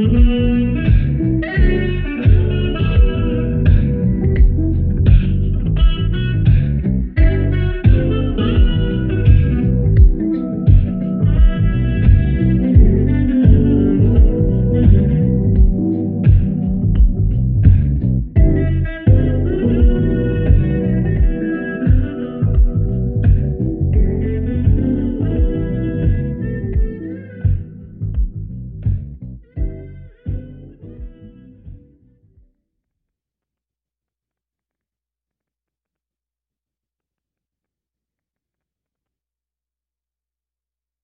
[0.00, 0.39] Mm-hmm.